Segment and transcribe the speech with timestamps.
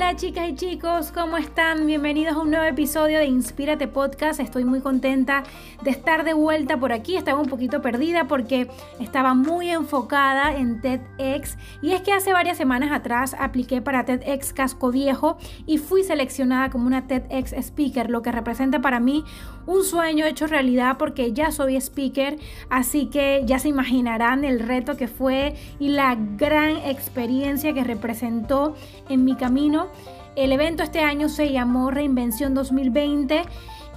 [0.00, 1.86] Hola chicas y chicos, ¿cómo están?
[1.86, 4.40] Bienvenidos a un nuevo episodio de Inspírate Podcast.
[4.40, 5.42] Estoy muy contenta
[5.82, 7.16] de estar de vuelta por aquí.
[7.16, 12.56] Estaba un poquito perdida porque estaba muy enfocada en TEDx y es que hace varias
[12.56, 15.36] semanas atrás apliqué para TEDx Casco Viejo
[15.66, 19.22] y fui seleccionada como una TEDx Speaker, lo que representa para mí
[19.66, 22.38] un sueño hecho realidad porque ya soy speaker,
[22.70, 28.74] así que ya se imaginarán el reto que fue y la gran experiencia que representó
[29.10, 29.89] en mi camino.
[30.36, 33.42] El evento este año se llamó Reinvención 2020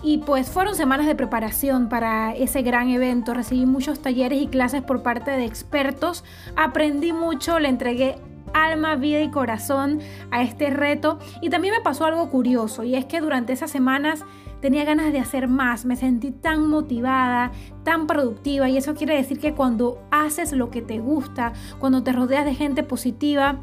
[0.04, 3.34] y pues fueron semanas de preparación para ese gran evento.
[3.34, 6.24] Recibí muchos talleres y clases por parte de expertos,
[6.56, 8.18] aprendí mucho, le entregué
[8.54, 10.00] alma, vida y corazón
[10.32, 11.20] a este reto.
[11.42, 14.26] Y también me pasó algo curioso y es que durante esas semanas
[14.62, 17.52] tenía ganas de hacer más, me sentí tan motivada,
[17.84, 22.14] tan productiva y eso quiere decir que cuando haces lo que te gusta, cuando te
[22.14, 23.60] rodeas de gente positiva,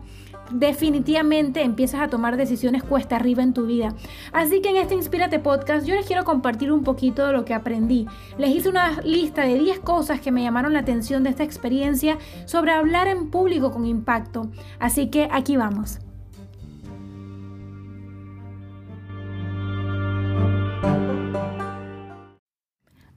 [0.53, 3.95] definitivamente empiezas a tomar decisiones cuesta arriba en tu vida.
[4.33, 7.55] Así que en este Inspírate Podcast yo les quiero compartir un poquito de lo que
[7.55, 8.07] aprendí.
[8.39, 12.19] Les hice una lista de 10 cosas que me llamaron la atención de esta experiencia
[12.47, 14.51] sobre hablar en público con impacto.
[14.79, 16.01] Así que aquí vamos.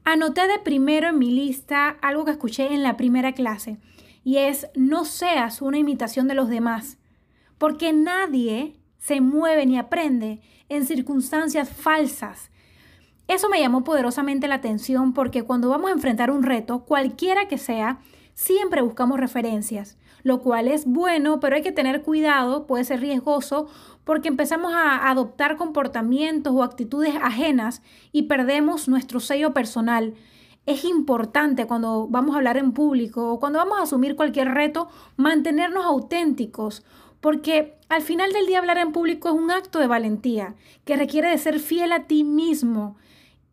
[0.05, 3.77] Anoté de primero en mi lista algo que escuché en la primera clase
[4.23, 6.97] y es no seas una imitación de los demás,
[7.63, 12.51] porque nadie se mueve ni aprende en circunstancias falsas.
[13.29, 17.57] Eso me llamó poderosamente la atención porque cuando vamos a enfrentar un reto, cualquiera que
[17.57, 18.01] sea,
[18.33, 23.69] siempre buscamos referencias, lo cual es bueno, pero hay que tener cuidado, puede ser riesgoso
[24.03, 30.15] porque empezamos a adoptar comportamientos o actitudes ajenas y perdemos nuestro sello personal.
[30.65, 34.89] Es importante cuando vamos a hablar en público o cuando vamos a asumir cualquier reto
[35.15, 36.83] mantenernos auténticos,
[37.23, 41.29] porque al final del día hablar en público es un acto de valentía que requiere
[41.29, 42.97] de ser fiel a ti mismo.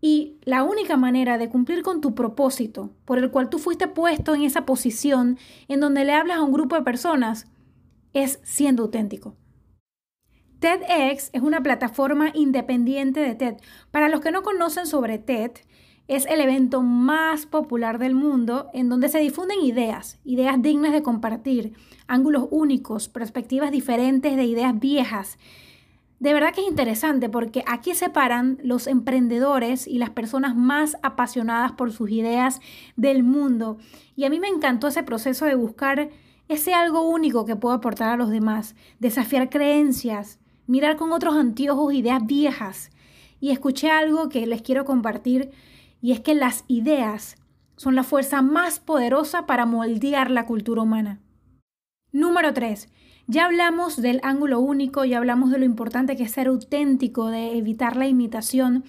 [0.01, 4.35] Y la única manera de cumplir con tu propósito, por el cual tú fuiste puesto
[4.35, 5.39] en esa posición
[5.69, 7.47] en donde le hablas a un grupo de personas,
[8.13, 9.37] es siendo auténtico.
[10.59, 13.55] TEDx es una plataforma independiente de TED.
[13.93, 15.53] Para los que no conocen sobre TED,
[16.11, 21.05] es el evento más popular del mundo en donde se difunden ideas, ideas dignas de
[21.05, 21.75] compartir,
[22.09, 25.39] ángulos únicos, perspectivas diferentes de ideas viejas.
[26.19, 31.71] De verdad que es interesante porque aquí separan los emprendedores y las personas más apasionadas
[31.73, 32.61] por sus ideas
[32.97, 33.79] del mundo.
[34.17, 36.11] Y a mí me encantó ese proceso de buscar
[36.49, 41.95] ese algo único que puedo aportar a los demás, desafiar creencias, mirar con otros anteojos
[41.95, 42.91] ideas viejas.
[43.39, 45.53] Y escuché algo que les quiero compartir
[46.01, 47.37] y es que las ideas
[47.77, 51.21] son la fuerza más poderosa para moldear la cultura humana.
[52.13, 52.89] Número 3.
[53.27, 57.57] Ya hablamos del ángulo único, ya hablamos de lo importante que es ser auténtico, de
[57.57, 58.85] evitar la imitación.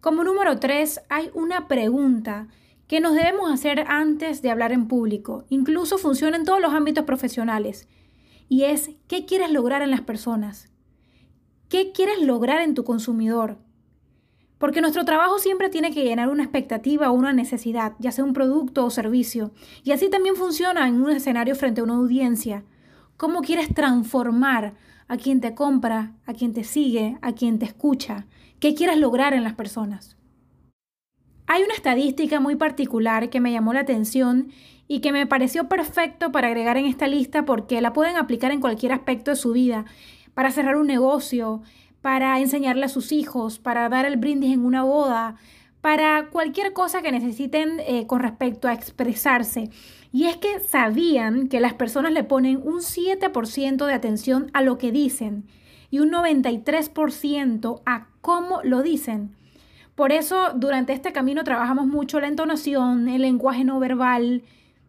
[0.00, 2.48] Como número 3, hay una pregunta
[2.86, 5.44] que nos debemos hacer antes de hablar en público.
[5.48, 7.88] Incluso funciona en todos los ámbitos profesionales.
[8.48, 10.70] Y es, ¿qué quieres lograr en las personas?
[11.68, 13.58] ¿Qué quieres lograr en tu consumidor?
[14.58, 18.32] Porque nuestro trabajo siempre tiene que llenar una expectativa o una necesidad, ya sea un
[18.32, 19.52] producto o servicio.
[19.82, 22.64] Y así también funciona en un escenario frente a una audiencia.
[23.16, 24.74] ¿Cómo quieres transformar
[25.08, 28.26] a quien te compra, a quien te sigue, a quien te escucha?
[28.60, 30.16] ¿Qué quieres lograr en las personas?
[31.46, 34.48] Hay una estadística muy particular que me llamó la atención
[34.88, 38.60] y que me pareció perfecto para agregar en esta lista porque la pueden aplicar en
[38.60, 39.84] cualquier aspecto de su vida
[40.32, 41.62] para cerrar un negocio,
[42.04, 45.36] para enseñarle a sus hijos, para dar el brindis en una boda,
[45.80, 49.70] para cualquier cosa que necesiten eh, con respecto a expresarse.
[50.12, 54.76] Y es que sabían que las personas le ponen un 7% de atención a lo
[54.76, 55.46] que dicen
[55.90, 59.34] y un 93% a cómo lo dicen.
[59.94, 64.42] Por eso durante este camino trabajamos mucho la entonación, el lenguaje no verbal.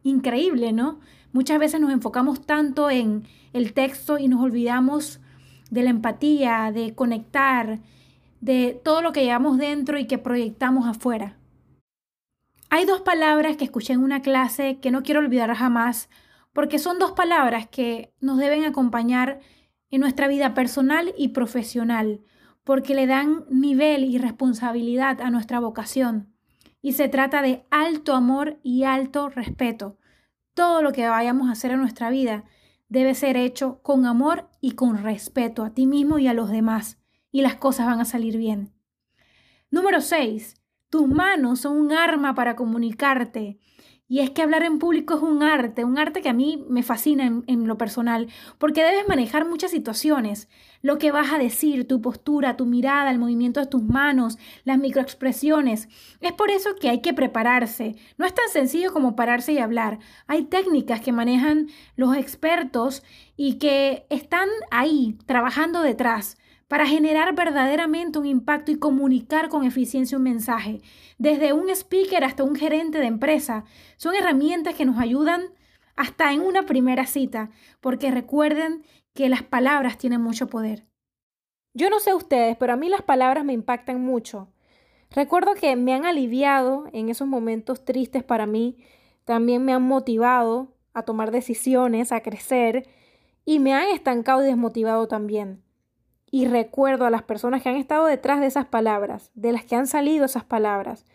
[0.04, 1.00] Increíble, ¿no?
[1.32, 3.24] Muchas veces nos enfocamos tanto en
[3.54, 5.22] el texto y nos olvidamos
[5.72, 7.80] de la empatía, de conectar,
[8.42, 11.38] de todo lo que llevamos dentro y que proyectamos afuera.
[12.70, 16.10] Hay dos palabras que escuché en una clase que no quiero olvidar jamás,
[16.54, 19.40] porque son dos palabras que nos deben acompañar
[19.92, 22.22] en nuestra vida personal y profesional,
[22.64, 26.34] porque le dan nivel y responsabilidad a nuestra vocación.
[26.82, 29.98] Y se trata de alto amor y alto respeto.
[30.54, 32.44] Todo lo que vayamos a hacer en nuestra vida
[32.90, 37.00] debe ser hecho con amor y con respeto a ti mismo y a los demás,
[37.32, 38.74] y las cosas van a salir bien.
[39.72, 40.56] Número 6.
[40.90, 43.60] Tus manos son un arma para comunicarte.
[44.08, 46.84] Y es que hablar en público es un arte, un arte que a mí me
[46.84, 48.28] fascina en, lo personal,
[48.60, 50.48] porque debes manejar muchas situaciones.
[50.84, 54.78] Lo que vas a decir, tu postura, tu mirada, el movimiento de tus manos, las
[54.78, 55.90] microexpresiones.
[56.22, 57.96] Es por eso que hay que prepararse.
[58.20, 59.98] No es tan sencillo como pararse y hablar.
[60.28, 63.02] Hay técnicas que manejan los expertos
[63.36, 70.18] y que están ahí, trabajando detrás para generar verdaderamente un impacto y comunicar con eficiencia
[70.18, 70.82] un mensaje.
[71.18, 73.66] Desde un speaker hasta un gerente de empresa.
[73.98, 75.44] Son herramientas que nos ayudan
[75.96, 78.84] hasta en una primera cita, porque recuerden
[79.14, 80.86] que las palabras tienen mucho poder.
[81.74, 84.50] Yo no sé ustedes, pero a mí las palabras me impactan mucho.
[85.12, 88.78] Recuerdo que me han aliviado en esos momentos tristes para mí,
[89.24, 92.88] también me han motivado a tomar decisiones, a crecer,
[93.46, 95.65] y me han estancado y desmotivado también
[96.36, 99.78] y recuerdo a las personas que han estado detrás de esas palabras, de las que
[99.78, 101.06] han salido esas palabras.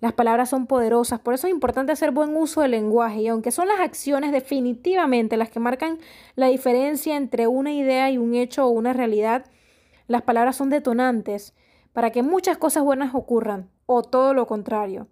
[0.00, 3.52] Las palabras son poderosas, por eso es importante hacer buen uso del lenguaje y aunque
[3.52, 6.00] son las acciones definitivamente las que marcan
[6.34, 9.44] la diferencia entre una idea y un hecho o una realidad,
[10.08, 11.54] las palabras son detonantes
[11.92, 15.06] para que muchas cosas buenas ocurran o todo lo contrario.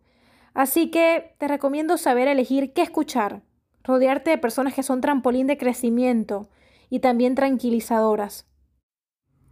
[0.53, 3.43] Así que te recomiendo saber elegir qué escuchar,
[3.85, 6.49] rodearte de personas que son trampolín de crecimiento
[6.91, 8.49] y también tranquilizadoras.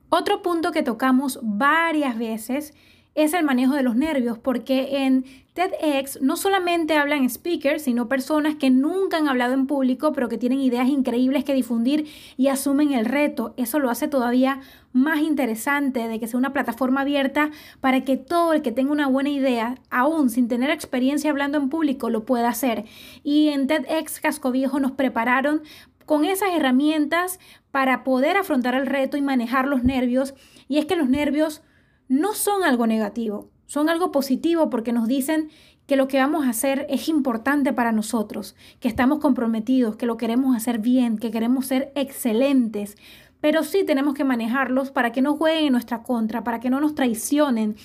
[0.09, 2.75] Otro punto que tocamos varias veces
[3.17, 5.25] es el manejo de los nervios, porque en
[5.55, 10.37] TEDx no solamente hablan speakers, sino personas que nunca han hablado en público, pero que
[10.37, 12.07] tienen ideas increíbles que difundir
[12.37, 13.55] y asumen el reto.
[13.57, 14.61] Eso lo hace todavía
[14.93, 17.51] más interesante de que sea una plataforma abierta
[17.81, 21.71] para que todo el que tenga una buena idea, aún sin tener experiencia hablando en
[21.71, 22.85] público, lo pueda hacer.
[23.25, 25.63] Y en TEDx Casco Viejo nos prepararon
[26.07, 27.39] con esas herramientas
[27.71, 30.35] para poder afrontar el reto y manejar los nervios.
[30.69, 31.63] Y es que los nervios
[32.09, 35.51] no son algo negativo, son algo positivo porque nos dicen
[35.87, 40.17] que lo que vamos a hacer es importante para nosotros, que estamos comprometidos, que lo
[40.17, 42.97] queremos hacer bien, que queremos ser excelentes.
[43.41, 46.81] Pero sí tenemos que manejarlos para que no jueguen en nuestra contra, para que no
[46.81, 47.77] nos traicionen.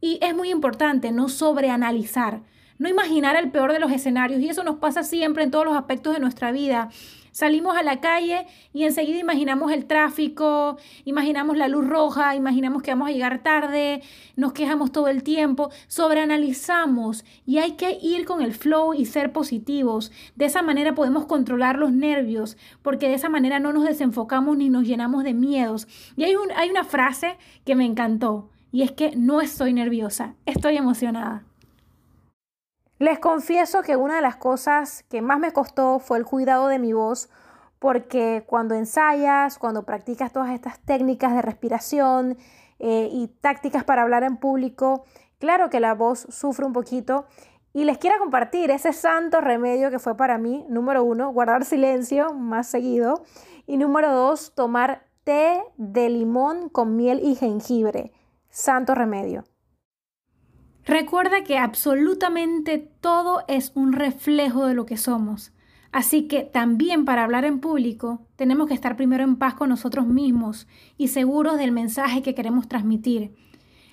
[0.00, 2.42] Y es muy importante no sobreanalizar,
[2.80, 4.40] no imaginar el peor de los escenarios.
[4.40, 6.88] Y eso nos pasa siempre en todos los aspectos de nuestra vida.
[7.30, 12.90] Salimos a la calle y enseguida imaginamos el tráfico, imaginamos la luz roja, imaginamos que
[12.90, 14.02] vamos a llegar tarde,
[14.34, 19.30] nos quejamos todo el tiempo, sobreanalizamos y hay que ir con el flow y ser
[19.30, 20.10] positivos.
[20.34, 24.70] De esa manera podemos controlar los nervios, porque de esa manera no nos desenfocamos ni
[24.70, 25.86] nos llenamos de miedos.
[26.16, 30.78] Y hay, hay una frase que me encantó y es que no estoy nerviosa, estoy
[30.78, 31.44] emocionada.
[33.00, 36.78] Les confieso que una de las cosas que más me costó fue el cuidado de
[36.78, 37.30] mi voz,
[37.78, 42.36] porque cuando ensayas, cuando practicas todas estas técnicas de respiración
[42.78, 45.06] eh, y tácticas para hablar en público,
[45.38, 47.24] claro que la voz sufre un poquito.
[47.72, 52.34] Y les quiero compartir ese santo remedio que fue para mí, número uno, guardar silencio
[52.34, 53.22] más seguido.
[53.66, 58.12] Y número dos, tomar té de limón con miel y jengibre.
[58.50, 59.44] Santo remedio.
[60.90, 65.52] Recuerda que absolutamente todo es un reflejo de lo que somos.
[65.92, 70.08] Así que también para hablar en público tenemos que estar primero en paz con nosotros
[70.08, 70.66] mismos
[70.98, 73.36] y seguros del mensaje que queremos transmitir.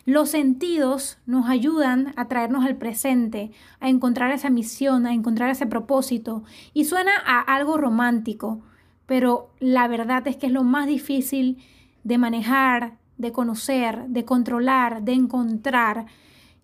[0.06, 5.68] Los sentidos nos ayudan a traernos al presente, a encontrar esa misión, a encontrar ese
[5.68, 6.46] propósito.
[6.74, 8.64] Y suena a algo romántico,
[9.06, 11.60] pero la verdad es que es lo más difícil
[12.04, 16.08] de manejar, de conocer, de controlar, de encontrar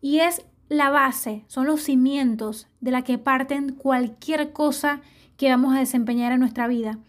[0.03, 4.99] y es la base, son los cimientos de la que parten cualquier cosa
[5.37, 6.99] que vamos a desempeñar en nuestra vida.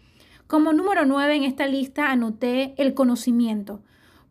[0.47, 3.81] Como número 9 en esta lista anoté el conocimiento,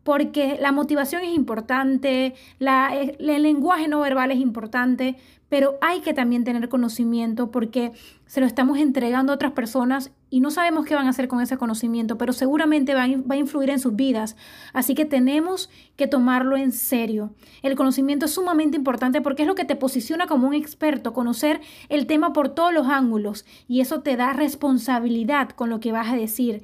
[0.05, 5.15] porque la motivación es importante, el lenguaje no verbal es importante,
[5.49, 7.91] pero hay que también tener conocimiento porque
[8.27, 11.41] se lo estamos entregando a otras personas y no sabemos qué van a hacer con
[11.41, 14.35] ese conocimiento, pero seguramente va a, influir en sus vidas.
[14.73, 17.33] Así que tenemos que tomarlo en serio.
[17.63, 21.61] El conocimiento es sumamente importante porque es lo que te posiciona como un experto, conocer
[21.89, 26.09] el tema por todos los ángulos y eso te da responsabilidad con lo que vas
[26.09, 26.61] a decir.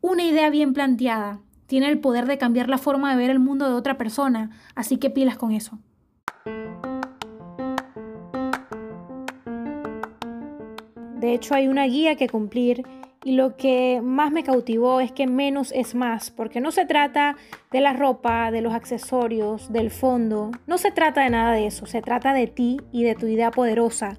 [0.00, 1.38] Una idea bien planteada
[1.72, 4.98] tiene el poder de cambiar la forma de ver el mundo de otra persona, así
[4.98, 5.78] que pilas con eso.
[11.18, 12.82] De hecho, hay una guía que cumplir
[13.24, 17.36] y lo que más me cautivó es que menos es más, porque no se trata
[17.70, 21.86] de la ropa, de los accesorios, del fondo, no se trata de nada de eso,
[21.86, 24.18] se trata de ti y de tu idea poderosa,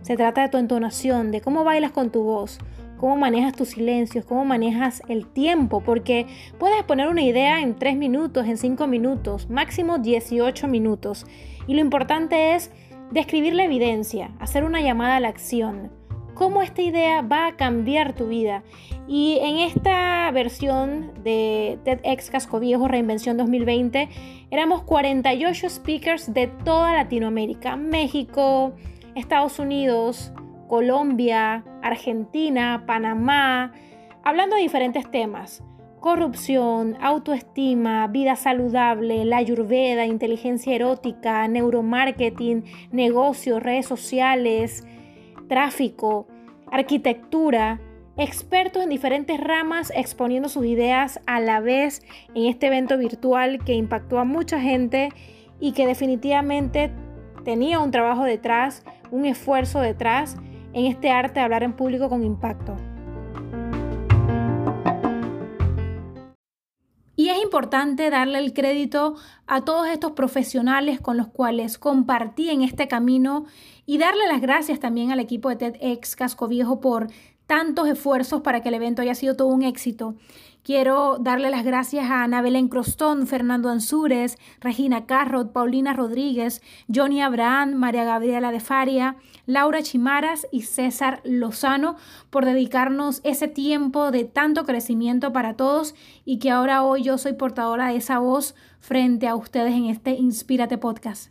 [0.00, 2.60] se trata de tu entonación, de cómo bailas con tu voz,
[3.04, 6.26] cómo manejas tus silencios, cómo manejas el tiempo, porque
[6.58, 11.26] puedes poner una idea en 3 minutos, en 5 minutos, máximo 18 minutos,
[11.66, 12.70] y lo importante es
[13.10, 15.90] describir la evidencia, hacer una llamada a la acción,
[16.32, 18.62] cómo esta idea va a cambiar tu vida.
[19.06, 24.08] Y en esta versión de TEDx Casco Viejo Reinvención 2020,
[24.50, 28.72] éramos 48 speakers de toda Latinoamérica, México,
[29.14, 30.32] Estados Unidos,
[30.68, 33.72] Colombia, Argentina, Panamá,
[34.22, 35.62] hablando de diferentes temas.
[36.00, 44.86] Corrupción, autoestima, vida saludable, la ayurveda, inteligencia erótica, neuromarketing, negocios, redes sociales,
[45.48, 46.26] tráfico,
[46.70, 47.80] arquitectura,
[48.16, 52.02] expertos en diferentes ramas exponiendo sus ideas a la vez
[52.34, 55.08] en este evento virtual que impactó a mucha gente
[55.58, 56.90] y que definitivamente
[57.44, 60.36] tenía un trabajo detrás, un esfuerzo detrás
[60.74, 62.76] en este arte de hablar en público con impacto.
[67.16, 69.14] Y es importante darle el crédito
[69.46, 73.46] a todos estos profesionales con los cuales compartí en este camino
[73.86, 77.06] y darle las gracias también al equipo de TEDx Casco Viejo por
[77.46, 80.16] tantos esfuerzos para que el evento haya sido todo un éxito.
[80.64, 87.20] Quiero darle las gracias a Ana Belén Crostón, Fernando Ansúrez, Regina Carrot, Paulina Rodríguez, Johnny
[87.20, 91.96] Abraham, María Gabriela de Faria, Laura Chimaras y César Lozano
[92.30, 95.94] por dedicarnos ese tiempo de tanto crecimiento para todos
[96.24, 100.12] y que ahora hoy yo soy portadora de esa voz frente a ustedes en este
[100.12, 101.30] Inspírate Podcast.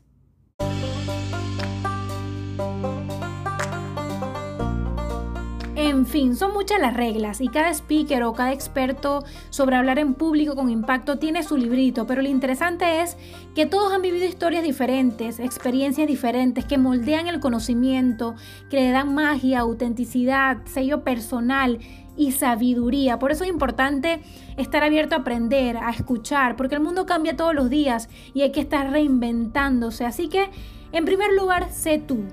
[5.94, 10.16] En fin, son muchas las reglas y cada speaker o cada experto sobre hablar en
[10.16, 13.16] público con impacto tiene su librito, pero lo interesante es
[13.54, 18.34] que todos han vivido historias diferentes, experiencias diferentes que moldean el conocimiento,
[18.72, 21.78] que le dan magia, autenticidad, sello personal
[22.18, 23.20] y sabiduría.
[23.20, 24.20] Por eso es importante
[24.58, 28.52] estar abierto a aprender, a escuchar, porque el mundo cambia todos los días y hay
[28.52, 30.06] que estar reinventándose.
[30.06, 30.50] Así que,
[30.92, 32.24] en primer lugar, sé tú.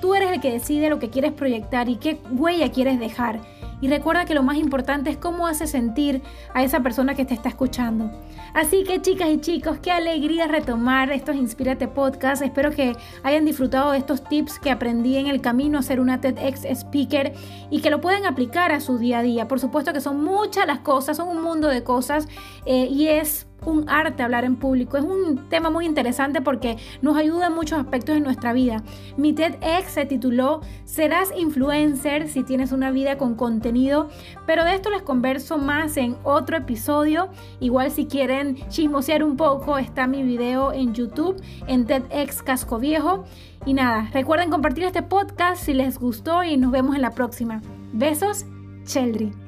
[0.00, 3.40] Tú eres el que decide lo que quieres proyectar y qué huella quieres dejar.
[3.80, 6.22] Y recuerda que lo más importante es cómo hace sentir
[6.54, 8.10] a esa persona que te está escuchando.
[8.54, 12.40] Así que chicas y chicos, qué alegría retomar estos Inspírate Podcast.
[12.40, 16.22] Espero que hayan disfrutado de estos tips que aprendí en el camino a ser una
[16.22, 17.34] TEDx speaker
[17.70, 19.46] y que lo puedan aplicar a su día a día.
[19.46, 22.28] Por supuesto que son muchas las cosas, son un mundo de cosas
[22.64, 24.96] eh, y es un arte hablar en público.
[24.96, 28.82] Es un tema muy interesante porque nos ayuda en muchos aspectos de nuestra vida.
[29.16, 34.08] Mi TEDx se tituló Serás influencer si tienes una vida con contenido,
[34.46, 37.28] pero de esto les converso más en otro episodio.
[37.60, 43.24] Igual si quieren chismosear un poco, está mi video en YouTube en TEDx Casco Viejo.
[43.64, 47.62] Y nada, recuerden compartir este podcast si les gustó y nos vemos en la próxima.
[47.92, 48.46] Besos,
[48.84, 49.45] Cheldry.